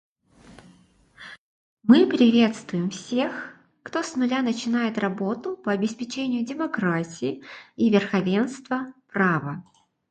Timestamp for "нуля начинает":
4.15-4.97